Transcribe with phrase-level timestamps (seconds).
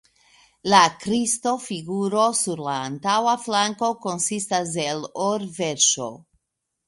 [0.73, 6.09] La Kristo-figuro sur la antaŭa flanko konsistas el or-verŝo.